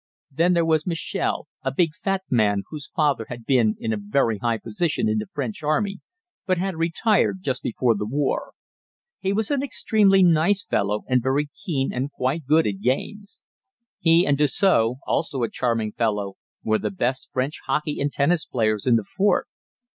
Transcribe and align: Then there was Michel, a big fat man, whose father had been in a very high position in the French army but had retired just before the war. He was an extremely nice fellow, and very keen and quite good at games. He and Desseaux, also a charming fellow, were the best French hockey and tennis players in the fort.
Then 0.31 0.53
there 0.53 0.65
was 0.65 0.87
Michel, 0.87 1.47
a 1.61 1.71
big 1.71 1.93
fat 1.93 2.23
man, 2.27 2.63
whose 2.71 2.89
father 2.95 3.27
had 3.29 3.45
been 3.45 3.75
in 3.79 3.93
a 3.93 3.97
very 4.01 4.39
high 4.39 4.57
position 4.57 5.07
in 5.07 5.19
the 5.19 5.27
French 5.27 5.61
army 5.61 5.99
but 6.47 6.57
had 6.57 6.75
retired 6.75 7.43
just 7.43 7.61
before 7.61 7.93
the 7.95 8.07
war. 8.07 8.53
He 9.19 9.31
was 9.31 9.51
an 9.51 9.61
extremely 9.61 10.23
nice 10.23 10.65
fellow, 10.65 11.03
and 11.07 11.21
very 11.21 11.51
keen 11.63 11.93
and 11.93 12.11
quite 12.11 12.47
good 12.47 12.65
at 12.65 12.81
games. 12.81 13.41
He 13.99 14.25
and 14.25 14.39
Desseaux, 14.39 14.95
also 15.05 15.43
a 15.43 15.51
charming 15.51 15.91
fellow, 15.91 16.33
were 16.63 16.79
the 16.79 16.89
best 16.89 17.29
French 17.31 17.59
hockey 17.67 17.99
and 18.01 18.11
tennis 18.11 18.43
players 18.43 18.87
in 18.87 18.95
the 18.95 19.03
fort. 19.03 19.47